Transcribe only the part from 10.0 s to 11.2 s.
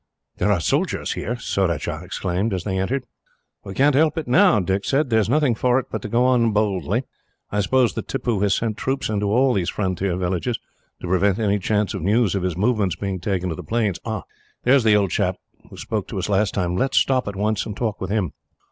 villages, to